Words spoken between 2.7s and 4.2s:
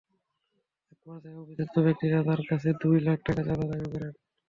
দুই লাখ টাকা চাঁদা দাবি করেন।